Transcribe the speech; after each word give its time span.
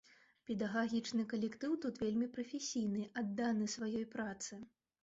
Педагагічны 0.49 1.25
калектыў 1.35 1.77
тут 1.83 2.01
вельмі 2.05 2.31
прафесійны, 2.39 3.07
адданы 3.25 3.73
сваёй 3.77 4.13
працы. 4.19 4.53